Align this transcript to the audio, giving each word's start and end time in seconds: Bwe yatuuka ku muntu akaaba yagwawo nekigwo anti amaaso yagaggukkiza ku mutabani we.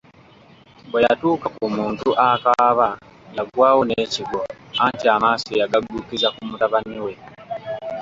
Bwe 0.89 0.99
yatuuka 1.05 1.47
ku 1.55 1.65
muntu 1.77 2.07
akaaba 2.29 2.87
yagwawo 3.35 3.81
nekigwo 3.85 4.39
anti 4.83 5.05
amaaso 5.15 5.51
yagaggukkiza 5.61 6.27
ku 6.35 6.41
mutabani 6.49 6.97
we. 7.05 7.13